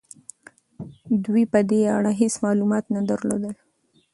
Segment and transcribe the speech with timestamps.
[1.25, 3.55] دوی په دې اړه هيڅ معلومات نه درلودل.